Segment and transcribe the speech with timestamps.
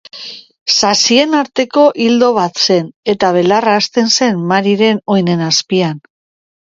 [0.75, 6.05] Sasien arteko ildo bat zen, eta belarra hazten zen Maryren oinen azpian.